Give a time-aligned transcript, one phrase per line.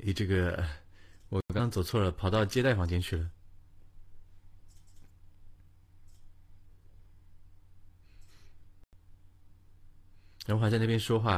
[0.00, 0.64] 咦，这个
[1.28, 3.30] 我刚刚走错了，跑到接待房间去了。
[10.46, 11.32] 然后还在那边说话，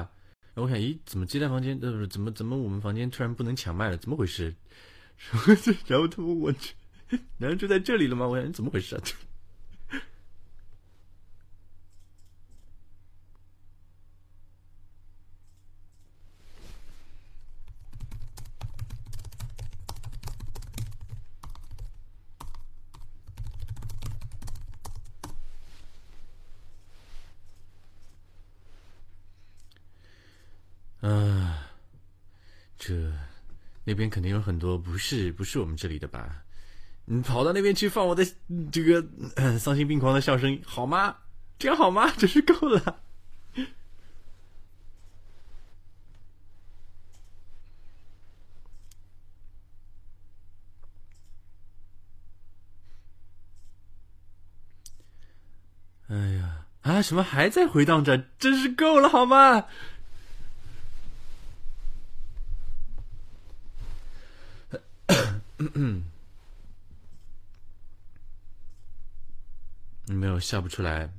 [0.54, 3.96] 然后我想，咦，怎么接待房间不是怎么怎么我们房间突然不能抢麦了？
[3.96, 4.54] 怎么回事？
[5.88, 6.54] 然后他问我，
[7.38, 8.26] 难道就在这里了吗？
[8.28, 9.00] 我想，怎么回事？
[31.00, 31.72] 啊，
[32.78, 33.10] 这
[33.90, 36.44] 那边肯定有很多不是不是我们这里的吧？
[37.06, 38.24] 你跑到那边去放我的
[38.70, 39.04] 这个
[39.58, 41.16] 丧心病狂的笑声好吗？
[41.58, 42.08] 这样好吗？
[42.16, 43.02] 真是够了！
[56.06, 57.02] 哎呀啊！
[57.02, 58.18] 什么还在回荡着？
[58.38, 59.66] 真是够了好吗？
[70.08, 71.12] 没有笑不出来。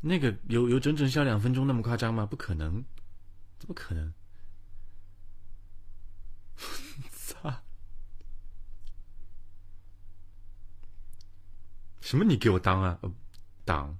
[0.00, 2.24] 那个有有整整笑两分钟那么夸张吗？
[2.24, 2.84] 不可能，
[3.58, 4.12] 怎么可能？
[7.10, 7.62] 操！
[12.00, 12.24] 什么？
[12.24, 12.98] 你给我当啊？
[13.64, 13.98] 当？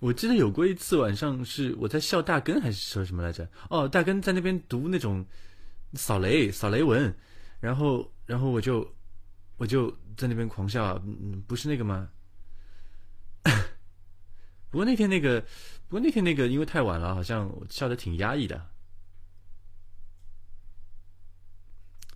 [0.00, 3.50] 我记得有过一次晚上，是我在笑大根还是说什么来着？
[3.68, 5.26] 哦，大根在那边读那种
[5.94, 7.12] 扫雷、扫雷文，
[7.60, 8.94] 然后，然后我就
[9.56, 12.10] 我就在那边狂笑，嗯，不是那个吗？
[14.70, 15.40] 不过那天那个，
[15.88, 18.70] 不过那天那个，因为太晚了，好像笑的挺压抑的，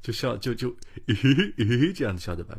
[0.03, 0.71] 就笑就就
[1.09, 2.59] 嘿嘿嘿嘿这样子笑的吧。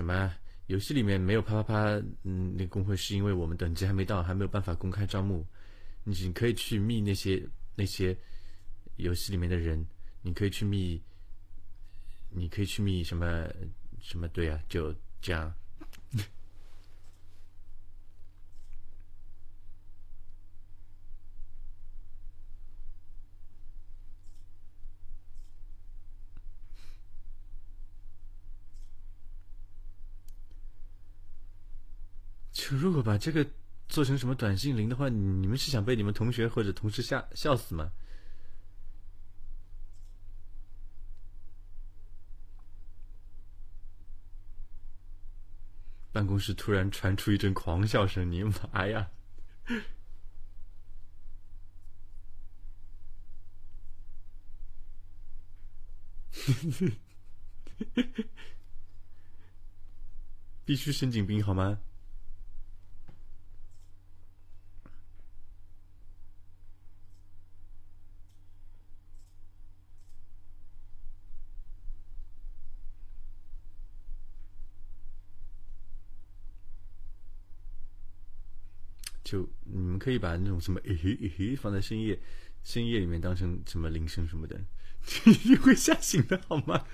[0.00, 0.34] 什么，
[0.68, 5.46] 游戏里面没有啪啪啪，嗯，那工会是因为我们等级还没到，还没有办法公开招募。
[6.04, 7.46] 你可以去密那些
[7.76, 8.16] 那些
[8.96, 9.84] 游戏里面的人，
[10.22, 11.00] 你可以去密，
[12.30, 13.46] 你可以去密什么
[14.00, 15.52] 什么队啊，就这样。
[32.76, 33.44] 如果把这个
[33.88, 37.90] 做成什么短信铃的话，你们是想被你们同学或者同事吓笑死吗？
[46.12, 49.10] 办公室突然传出一阵狂笑声，你妈呀！
[60.64, 61.78] 必须神经病好吗？
[79.22, 82.18] 就你们可以把那种什么诶嘿诶嘿放在深夜，
[82.64, 84.58] 深夜里面当成什么铃声什么的，
[85.44, 86.86] 你会吓醒的好吗？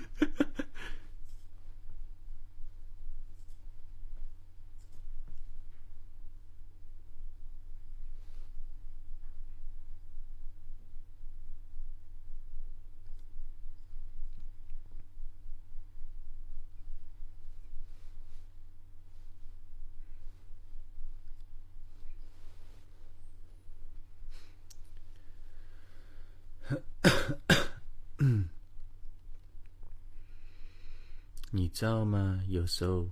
[31.51, 32.43] 你知道吗？
[32.47, 33.07] 有时候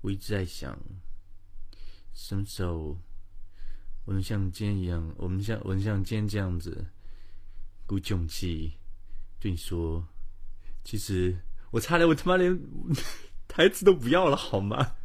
[0.00, 0.78] 我一直在想，
[2.14, 2.96] 什么时候
[4.06, 6.86] 我能像今天一样，我们像我能像今天这样子
[7.86, 8.72] 鼓起勇气
[9.38, 10.02] 对你说，
[10.84, 11.38] 其实
[11.70, 12.58] 我差点我他妈连
[13.46, 14.96] 台词都不要了，好吗？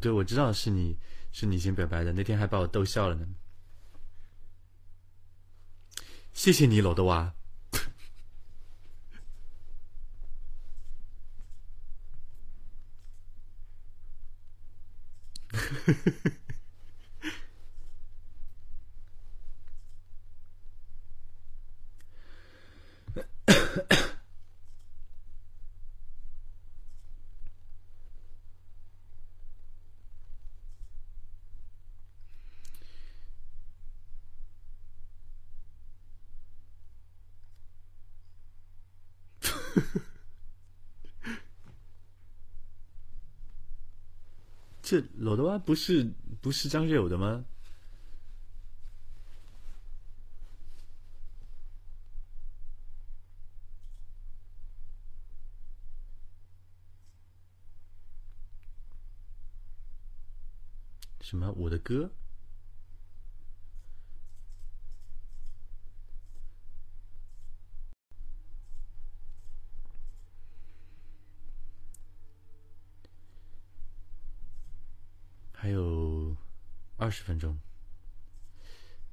[0.00, 0.98] 对，我知道是你
[1.30, 3.26] 是你先表白的，那天还把我逗笑了呢。
[6.32, 7.34] 谢谢你，老的娃。
[39.74, 40.00] 呵 呵
[44.82, 47.44] 这老的娃不是不是张学友的吗？
[61.20, 61.52] 什么？
[61.52, 62.10] 我的歌？
[75.52, 76.34] 还有
[77.10, 77.58] 二十分钟。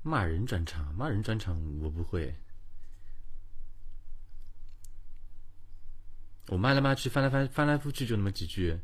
[0.04, 2.36] 骂人专场，骂人专场我不会。
[6.50, 8.80] 我骂来骂去，翻来翻翻来覆去就那么几句，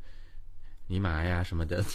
[0.87, 1.85] 尼玛呀什么的。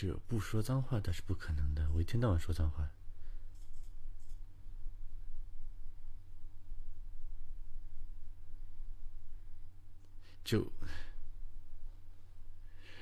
[0.00, 2.88] 这不说脏话那是不可能的，我一天到晚说脏话。
[10.44, 10.64] 就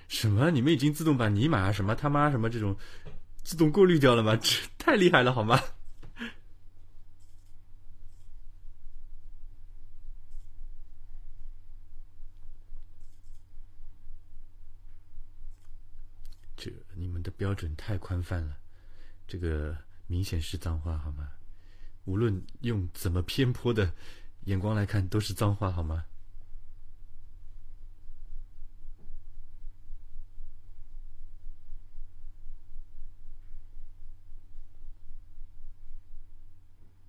[0.09, 0.51] 什么？
[0.51, 2.75] 你们已经自动把尼玛什么他妈什么这种
[3.43, 4.35] 自动过滤掉了吗？
[4.37, 5.61] 这太厉害了，好吗？
[16.57, 18.57] 这你们的标准太宽泛了，
[19.27, 21.31] 这个明显是脏话，好吗？
[22.05, 23.93] 无论用怎么偏颇的
[24.45, 26.05] 眼光来看，都是脏话，好吗？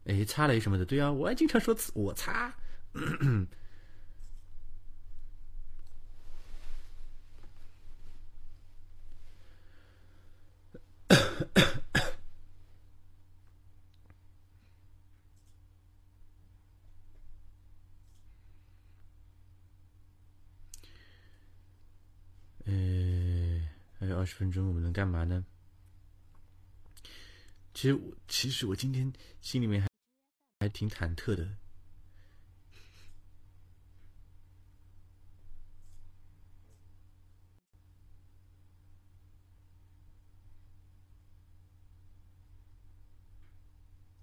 [0.06, 2.54] 哎，擦雷什么的，对啊，我还经常说我擦
[24.00, 25.44] 还有二十分钟，我们能干嘛呢？
[27.74, 29.88] 其实，我其实我今天心里面还
[30.60, 31.58] 还挺忐忑的。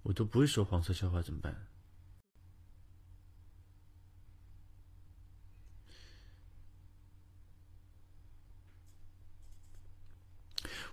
[0.03, 1.67] 我都不会说黄色笑话，怎么办？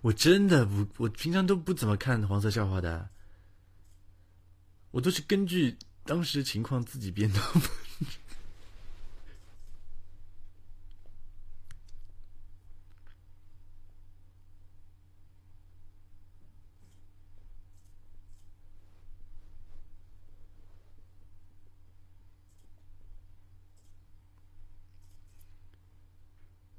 [0.02, 3.08] 我真的不，我平常都不怎么看黄色笑话的，
[4.90, 7.40] 我都是根据当时情况自己编的。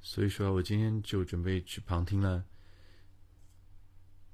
[0.02, 2.46] 所以说，我今天就准备去旁听了，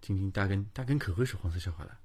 [0.10, 2.00] 听听大根，大根可会说黄色笑话了。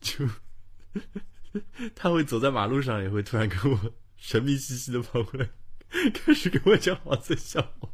[0.00, 0.28] 就
[1.96, 5.48] 他会走在马路上，也会突然跟我神秘兮兮的跑过来，
[6.12, 7.90] 开始给我讲黄色笑话。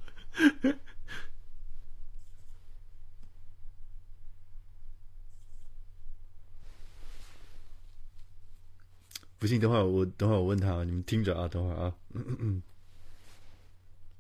[9.44, 11.94] 不信，等会儿我等会儿我问他啊，你们听着啊，等会儿啊。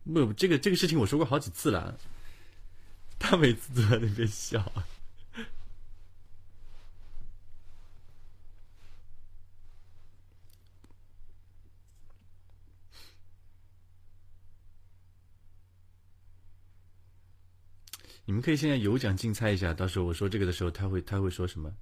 [0.04, 1.98] 不，这个这个事情我说过好几次了，
[3.18, 4.70] 他每次都在那边笑。
[18.26, 21.74] 你们可以现在有奖竞猜一下，到时候我说这个的时候，他会他会说什么？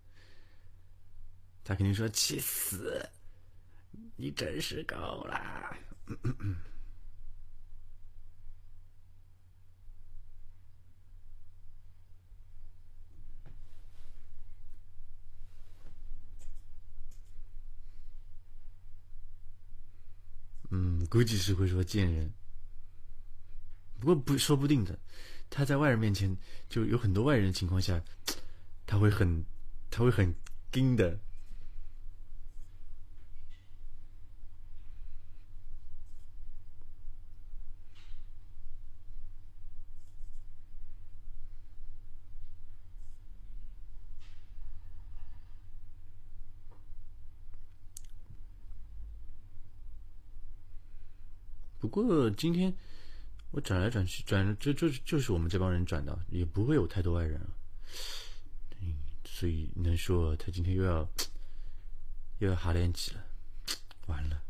[1.64, 3.04] 他肯定说气死，
[4.23, 5.76] 你真是够了。
[20.71, 22.33] 嗯，估计是会说贱人，
[23.99, 24.97] 不过不说不定的，
[25.50, 26.37] 他在外人面前
[26.69, 28.00] 就有很多外人情况下，
[28.87, 29.45] 他会很
[29.91, 30.33] 他会很
[30.75, 31.19] 硬的。
[51.83, 52.73] 不过今天
[53.51, 57.51] 我转来转去，转就就就是我们这帮人转的，也不会有太多外人了。
[58.81, 61.11] 嗯，所以能说他今天又要
[62.39, 63.25] 又要哈连起了，
[64.07, 64.41] 完了，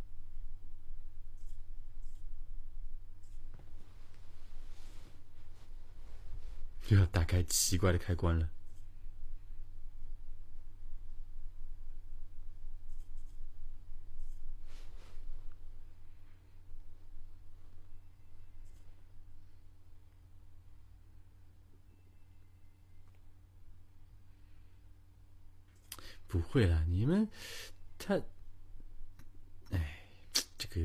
[6.89, 8.47] 又要打开奇怪的开关了。
[26.33, 27.29] 不会啦，你们
[27.99, 28.19] 他，
[29.71, 30.03] 哎，
[30.57, 30.81] 这个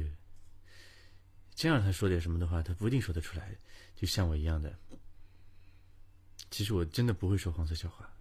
[1.55, 3.55] 真让他说点什么的话，他不一定说得出来。
[3.95, 4.77] 就像我一样的，
[6.51, 8.11] 其实我真的不会说黄色笑话，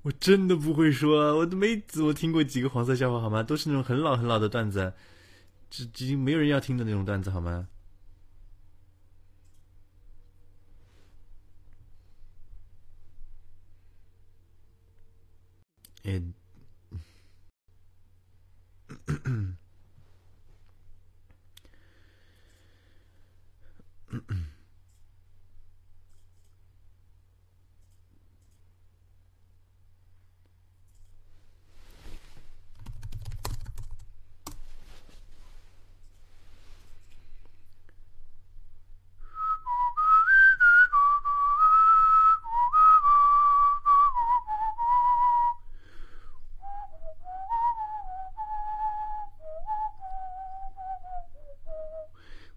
[0.00, 3.42] 我真的不会说，我都没怎么听过几个黄色笑话，好吗？
[3.42, 4.94] 都是那种很老很老的段子，
[5.68, 7.68] 这已经没有人要听的那种段子，好吗
[16.06, 16.22] it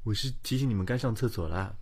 [0.03, 1.77] 我是提醒你们该上厕所啦。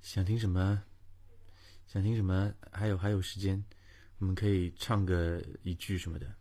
[0.00, 0.84] 想听什么？
[1.86, 2.54] 想听什么？
[2.72, 3.62] 还有还有时间，
[4.18, 6.34] 我们可以唱个一句什么的。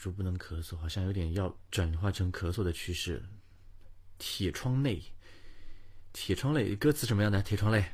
[0.00, 3.22] 住不能咳嗽，好像有点要转化成咳嗽的趋势。
[4.16, 5.02] 铁窗泪，
[6.14, 7.42] 铁窗泪，歌词什么样的？
[7.42, 7.84] 铁窗泪，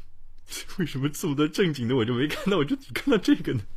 [0.80, 3.60] 为什么这么多正经的我就没看到，我就只看到这个呢？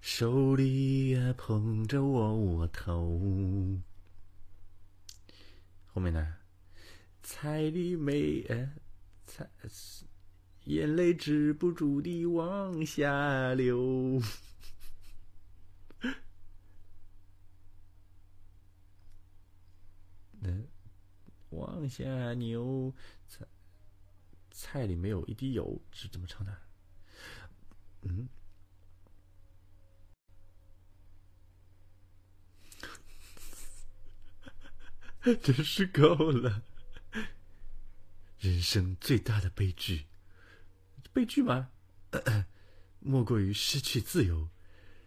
[0.00, 3.18] 手里捧着窝窝头，
[5.92, 6.36] 后面呢？
[7.24, 8.46] 彩礼没？
[9.26, 9.48] 才
[10.64, 14.22] 眼泪止不住地往下流，
[20.42, 20.68] 嗯，
[21.50, 22.94] 往下流，
[23.28, 23.44] 菜
[24.50, 26.56] 菜里没有一滴油，是怎么唱的？
[28.02, 28.28] 嗯，
[35.42, 36.62] 真是够了。
[38.42, 40.06] 人生最大的悲剧，
[41.12, 41.70] 悲剧吗？
[42.98, 44.48] 莫过于失去自由。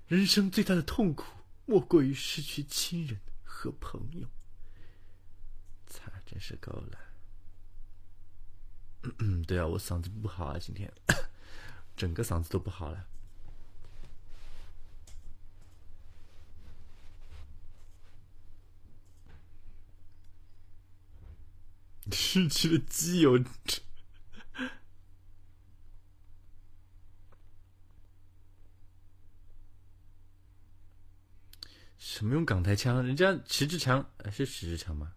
[0.08, 1.25] 人生最大的痛苦，
[1.65, 4.30] 莫过于失去亲人和朋友。
[5.86, 6.98] 擦，真是够了。
[9.04, 10.89] 嗯 嗯对啊，我嗓子不好啊，今天
[11.98, 13.06] 整个嗓子都不好了。
[22.15, 23.43] 失去了基友。
[31.98, 33.05] 什么用港台腔？
[33.05, 35.13] 人家迟志强是迟志强吗？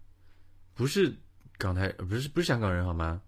[0.73, 1.17] 不是
[1.57, 3.21] 港台，不是不是香港人好吗？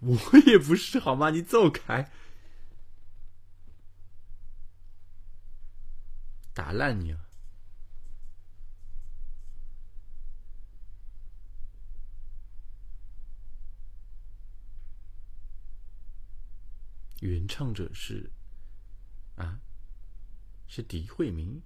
[0.00, 1.30] 我也不是好吗？
[1.30, 2.10] 你走开！
[6.52, 7.20] 打烂你啊！
[17.28, 18.32] 原唱者是
[19.36, 19.60] 啊，
[20.66, 21.62] 是狄慧明。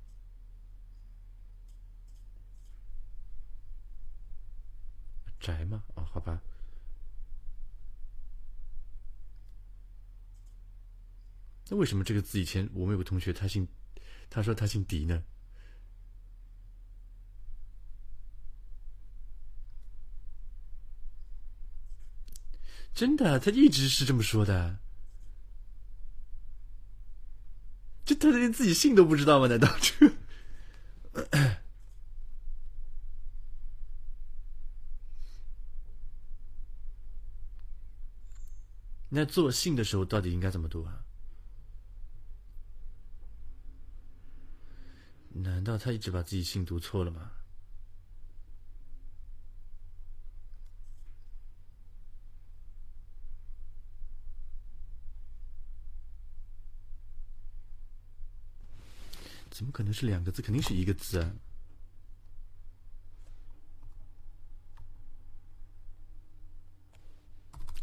[5.40, 5.82] 宅吗？
[5.94, 6.42] 哦，好吧。
[11.68, 13.66] 那为什么这个字以前我们有个同学他姓，
[14.28, 15.24] 他说他姓狄呢？
[22.92, 24.80] 真的，他一直是这么说的。
[28.06, 29.48] 这他连自己姓都不知道吗？
[29.48, 30.12] 难道这？
[39.10, 41.02] 那做姓的时候到底应该怎么读啊？
[45.30, 47.32] 难道他一直把自己姓读错了吗？
[59.56, 60.42] 怎么可能是两个字？
[60.42, 61.32] 肯定是一个字啊！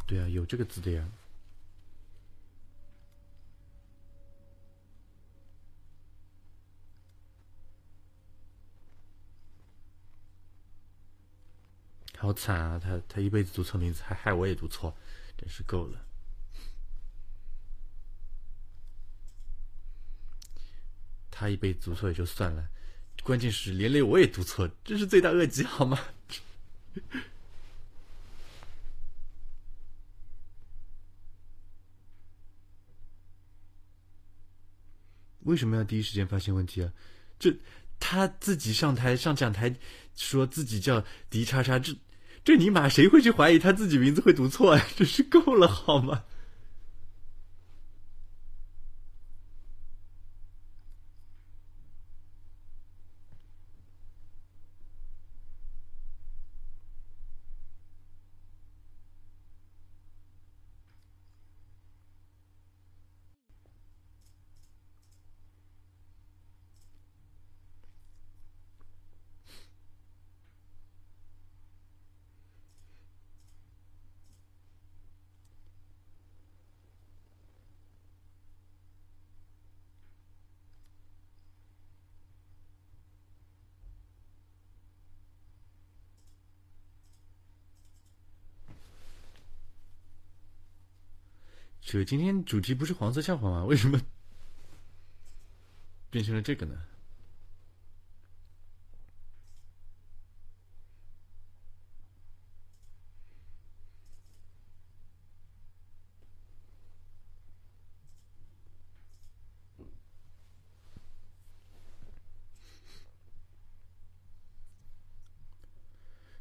[0.06, 1.10] 对啊，有这个字的呀。
[12.20, 12.78] 好惨啊！
[12.78, 14.96] 他他一辈子读错名字，还害我也读错，
[15.36, 16.06] 真是够了。
[21.36, 22.64] 他一辈子读错也就算了，
[23.24, 26.00] 关键是连累我也读错，这是罪大恶极，好吗？
[35.42, 36.94] 为什么要第一时间发现问题啊？
[37.40, 37.58] 这
[38.00, 39.76] 他自己上台上讲台，
[40.16, 41.98] 说自己叫迪叉叉，这。
[42.46, 44.88] 这尼玛谁会去怀疑他自己名字会读错啊？
[44.98, 46.26] 真是够了好吗？
[91.86, 93.66] 这今天主题不是黄色笑话吗？
[93.68, 94.00] 为什么
[96.10, 96.76] 变成了这个呢？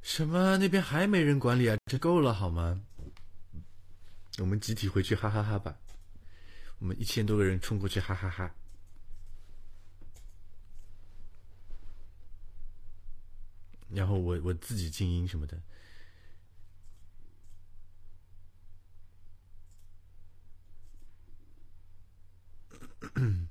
[0.02, 0.56] 什么？
[0.58, 1.76] 那边还没人管理啊？
[1.86, 2.82] 这够了好吗？
[4.38, 5.76] 我们集体回去哈哈哈吧！
[6.78, 8.54] 我们一千多个人冲过去哈哈哈！
[13.90, 15.62] 然后我我自己静音什么的，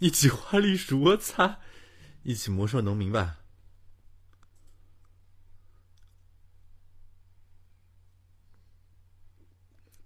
[0.00, 1.60] 一起花栗鼠，我擦！
[2.24, 3.38] 一起魔兽农民吧！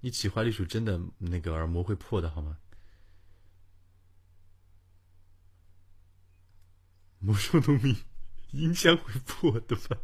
[0.02, 2.58] 你起花栗鼠真的那个耳膜会破的好吗？
[7.20, 7.96] 魔兽农民
[8.50, 9.96] 音箱会破的吧？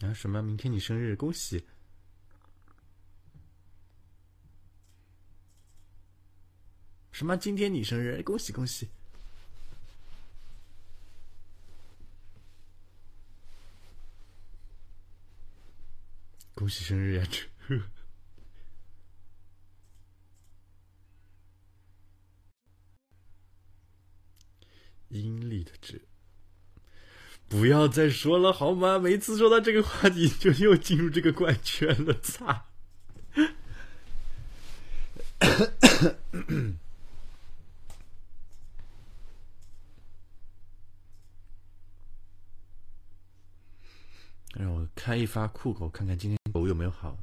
[0.00, 0.12] 啊？
[0.14, 0.42] 什么？
[0.42, 1.64] 明天你生日，恭喜！
[7.12, 7.36] 什么？
[7.36, 8.88] 今天你生日，恭喜恭喜！
[16.54, 17.26] 恭喜生日呀！
[17.30, 17.46] 这
[25.08, 25.98] 阴历的这，
[27.50, 28.96] 不要再说了好吗？
[28.96, 32.66] 每次说到这个话题，就又进入这个怪圈了，擦！
[44.54, 47.18] 让我开一发酷狗，看看今天狗有没有好。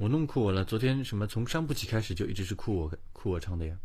[0.00, 3.76] 我弄酷我了，昨天什么从伤不起开始就一直是酷我酷我唱的呀。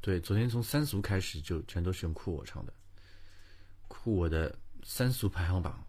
[0.00, 2.72] 对，昨天从三俗开始就全都是用酷我唱的，
[3.86, 5.86] 酷我的三俗排行榜。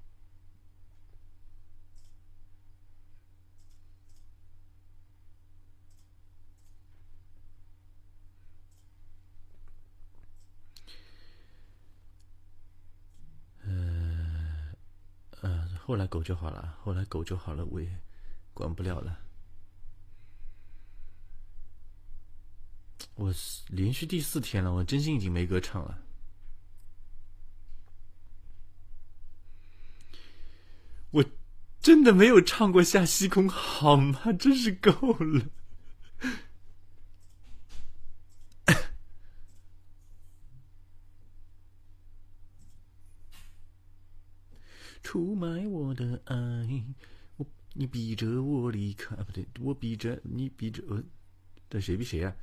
[13.66, 14.76] 呃，
[15.42, 17.88] 呃，后来狗就好了，后来狗就好了，我也
[18.52, 19.20] 管不了了。
[23.14, 23.32] 我
[23.68, 26.00] 连续第四天了，我真心已经没歌唱了。
[31.12, 31.24] 我
[31.80, 34.34] 真的没有唱过下西空，好吗？
[34.34, 35.46] 真是够了。
[45.14, 46.36] 出卖我的爱，
[47.38, 51.04] 我你逼着我离开，不对，我逼着你逼着，呃，
[51.70, 52.36] 这谁逼谁啊？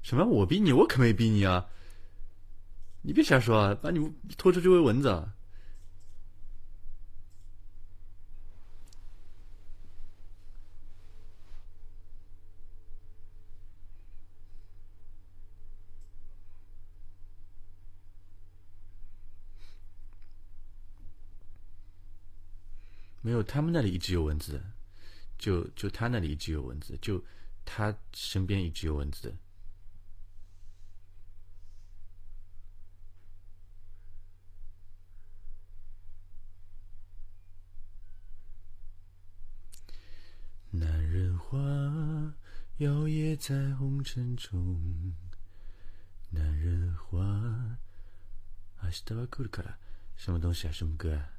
[0.00, 0.24] 什么？
[0.24, 0.72] 我逼你？
[0.72, 1.68] 我可没逼你啊！
[3.06, 3.72] 你别瞎说啊！
[3.80, 4.00] 把你
[4.36, 5.28] 拖出去喂蚊子！
[23.22, 24.60] 没有，他们那里一直有蚊子，
[25.38, 27.24] 就就他那里一直有蚊子，就
[27.64, 29.36] 他身边一直有蚊子。
[40.70, 42.35] 男人花
[42.77, 45.13] 摇曳在红尘中，
[46.29, 47.77] 男人花。
[48.81, 49.77] 明日は来るから。
[50.15, 50.71] 什么东西啊？
[50.71, 51.29] 什么歌啊？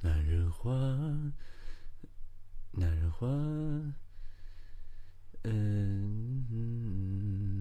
[0.00, 0.70] 男人花，
[2.72, 3.26] 男人花，
[5.42, 6.46] 嗯。
[6.50, 7.57] 嗯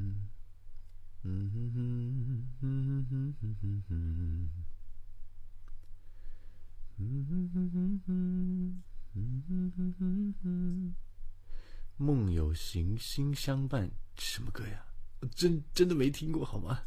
[11.96, 14.86] 梦有行星相伴，什么歌呀？
[15.34, 16.84] 真真的没听过，好吗？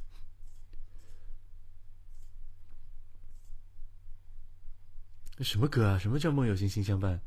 [5.39, 5.97] 什么歌啊？
[5.97, 7.21] 什么叫梦有行星相伴？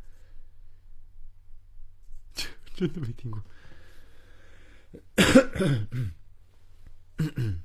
[2.74, 3.44] 真的没听过。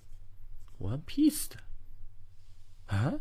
[0.80, 1.64] One Piece 的
[2.88, 3.20] 啊？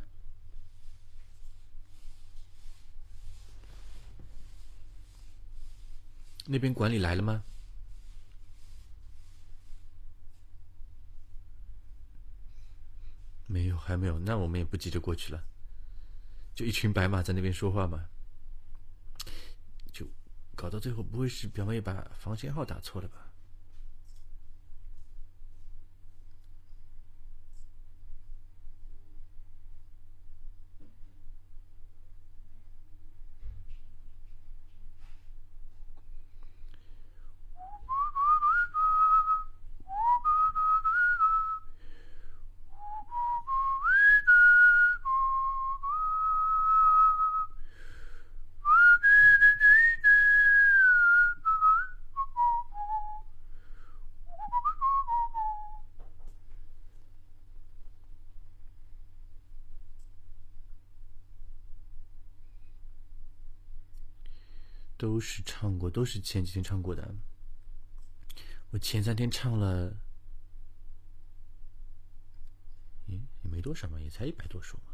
[6.47, 7.45] 那边管理来了吗？
[13.47, 14.19] 没有，还没有。
[14.19, 15.45] 那我们也不急着过去了。
[16.55, 18.09] 就一群白马在那边说话嘛，
[19.93, 20.07] 就
[20.55, 23.28] 搞到最后，不会是表妹把房间号打错了吧？
[64.99, 67.15] 都是唱过，都是前几天唱过的。
[68.71, 69.97] 我前三天唱了，
[73.07, 74.93] 嗯，也没多少嘛，也才一百多首嘛。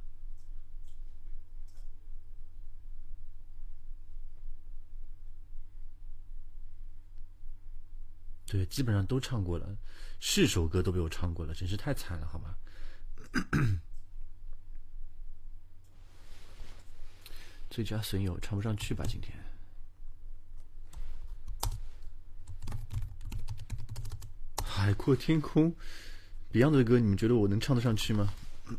[8.47, 9.77] 对，基本上都唱过了，
[10.21, 12.55] 是首歌都被我唱过了，真是太惨了，好吗？
[17.69, 19.05] 最佳损友唱不上去吧？
[19.09, 19.44] 今天。
[24.85, 25.75] 海阔天空
[26.53, 28.35] ，Beyond 的歌，你们觉得我能唱得上去吗？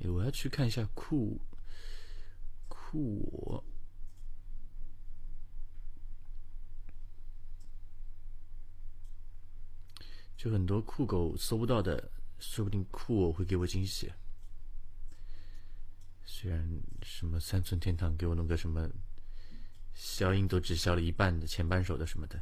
[0.00, 1.38] 我要去看一下酷
[2.68, 3.62] 酷我，
[10.38, 14.10] 就很多酷狗搜不到的，说不定酷我会给我惊喜。
[16.24, 16.66] 虽然
[17.02, 18.90] 什么三寸天堂给我弄个什么。
[19.96, 22.40] 消音都只消了一半的前半首的什么的。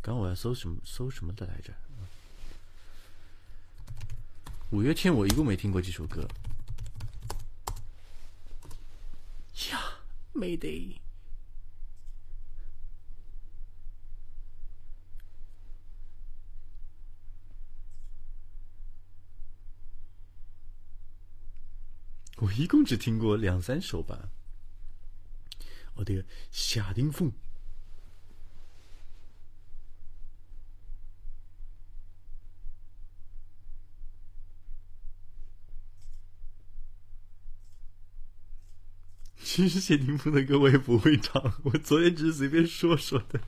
[0.00, 1.72] 刚我要搜什么搜什么的来着？
[4.70, 6.26] 五月天我一共没听过几首歌。
[9.70, 9.78] 呀
[10.34, 10.96] ，Mayday。
[22.38, 24.30] 我一共只听过两三首吧。
[25.94, 27.30] 我的夏丁凤，
[39.36, 43.40] 其实谢霆锋的歌我也不会唱，我昨天只是随便说说的。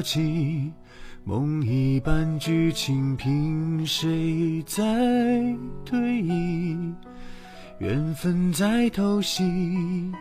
[0.00, 0.72] 起
[1.24, 4.82] 梦一般剧情，凭谁在
[5.84, 6.76] 推移？
[7.78, 10.12] 缘分在偷袭，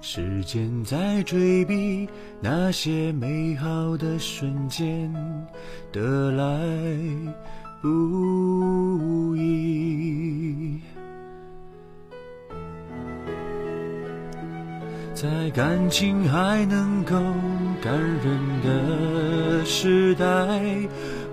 [0.00, 2.08] 时间在追逼，
[2.40, 5.12] 那些美好的瞬间
[5.92, 6.44] 得来
[7.82, 10.80] 不易。
[15.14, 17.14] 在感情还能够
[17.84, 20.26] 感人的时代，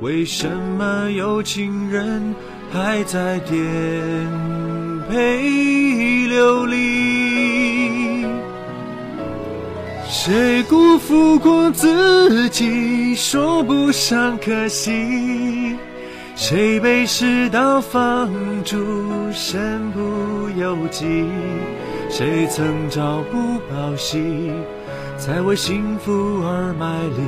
[0.02, 2.36] 为什么有情人
[2.70, 3.58] 还在颠
[5.10, 8.26] 沛流离？
[10.10, 15.78] 谁辜负过自己，说不上可惜？
[16.36, 18.30] 谁被世道放
[18.66, 21.24] 逐，身不由己？
[22.10, 24.52] 谁曾朝不保夕，
[25.22, 26.12] 才为幸福
[26.44, 27.22] 而卖力，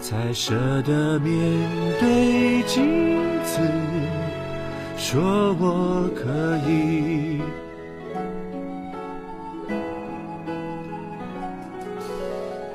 [0.00, 1.30] 才舍得面
[2.00, 3.60] 对镜子，
[4.96, 7.42] 说我可以。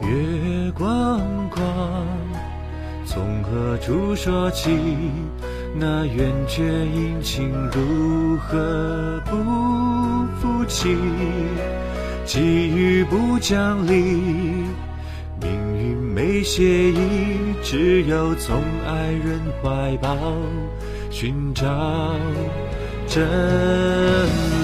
[0.02, 2.06] 月光光，
[3.04, 4.70] 从何处说起？
[5.74, 9.36] 那圆缺阴晴如何不？
[10.40, 10.96] 负气，
[12.26, 13.94] 机遇不讲理，
[15.42, 20.16] 命运没协议，只有从爱人怀抱
[21.10, 21.66] 寻找
[23.08, 23.28] 真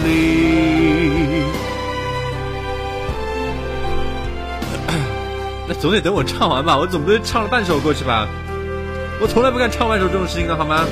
[0.05, 1.43] 理。
[5.67, 8.27] 那总得等我唱完吧，我总不能唱了半首过去吧？
[9.19, 10.85] 我从来不干唱半首这种事情的，好吗？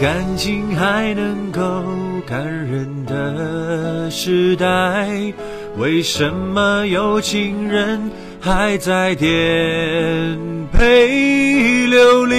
[0.00, 1.60] 感情还能够
[2.26, 5.06] 感人的时代，
[5.76, 8.10] 为什么有情人
[8.40, 9.28] 还在颠
[10.72, 12.34] 沛流离？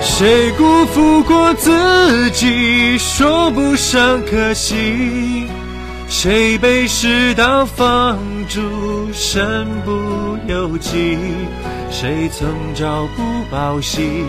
[0.00, 5.44] 谁辜负过自己，说不上可惜？
[6.08, 8.62] 谁被世道放逐，
[9.12, 9.92] 身不
[10.50, 11.18] 由己？
[11.90, 14.24] 谁曾朝不保夕，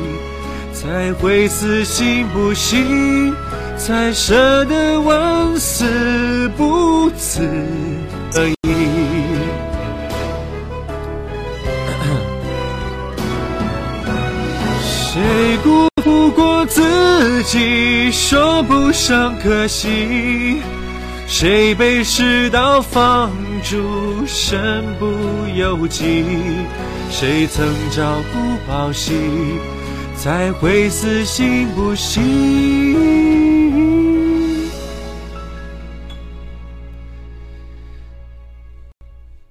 [0.74, 3.32] 才会死心不息
[3.78, 7.48] 才舍得万死不辞
[8.36, 8.74] 而已
[14.82, 20.62] 谁辜负过自己说不上可惜。
[21.28, 23.32] 谁被世道放
[23.64, 25.06] 逐身不
[25.56, 26.24] 由己。
[27.10, 29.14] 谁曾朝不保夕
[30.24, 32.22] 才会死心不息？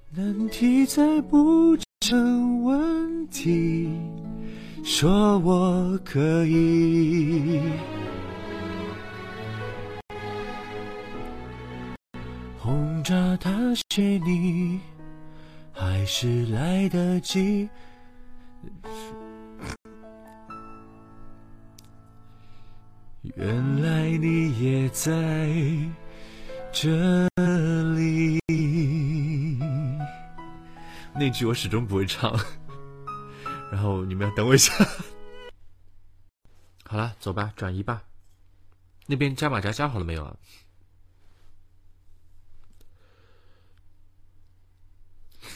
[0.09, 3.87] 难题再不成问题，
[4.83, 7.61] 说我可以。
[12.57, 13.51] 轰炸他
[13.91, 14.79] 些你，
[15.71, 17.69] 还是来得及。
[23.23, 25.49] 原来你也在
[26.73, 27.25] 这
[27.95, 28.37] 里。
[31.15, 32.37] 那句我始终不会唱，
[33.71, 34.73] 然后你们要等我一下。
[36.85, 38.03] 好了，走吧，转移吧。
[39.05, 40.35] 那边加马甲加好了没有啊？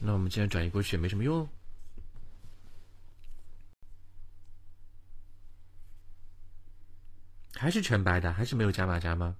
[0.00, 1.48] 那我们既然转移过去也没什么用，
[7.64, 9.36] 还是全白的，还是没有加马甲吗？